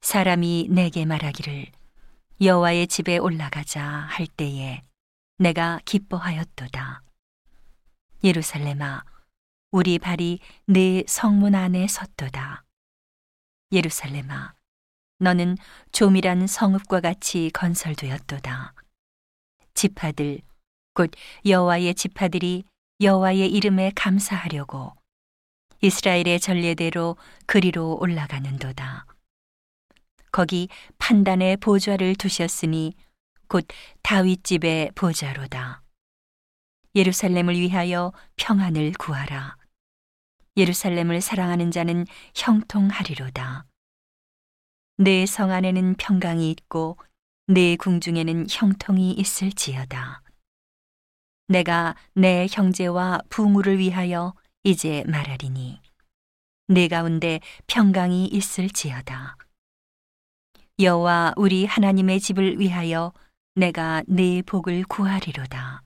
[0.00, 1.66] 사람이 내게 말하기를
[2.40, 4.82] 여호와의 집에 올라가자 할 때에
[5.38, 7.02] 내가 기뻐하였도다.
[8.24, 9.04] 예루살렘아,
[9.70, 12.64] 우리 발이 네 성문 안에 섰도다.
[13.72, 14.54] 예루살렘아,
[15.18, 15.58] 너는
[15.92, 18.74] 조밀한 성읍과 같이 건설되었도다.
[19.74, 20.40] 지파들,
[20.94, 21.10] 곧
[21.44, 22.64] 여호와의 지파들이
[23.02, 24.94] 여호와의 이름에 감사하려고
[25.82, 29.06] 이스라엘의 전례대로 그리로 올라가는도다.
[30.30, 30.68] 거기
[30.98, 32.94] 판단의 보좌를 두셨으니
[33.48, 33.66] 곧
[34.02, 35.82] 다윗 집의 보좌로다.
[36.94, 39.56] 예루살렘을 위하여 평안을 구하라.
[40.56, 43.66] 예루살렘을 사랑하는 자는 형통하리로다.
[44.98, 46.98] 내 성 안에는 평강이 있고
[47.46, 50.22] 내 궁중에는 형통이 있을지어다.
[51.48, 55.80] 내가 내 형제와 부모를 위하여 이제 말하리니
[56.68, 59.36] 내 가운데 평강이 있을지어다.
[60.80, 63.12] 여호와 우리 하나님의 집을 위하여
[63.54, 65.82] 내가 네 복을 구하리로다.